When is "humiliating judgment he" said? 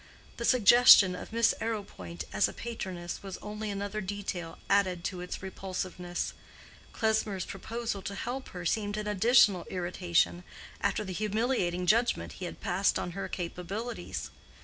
11.13-12.45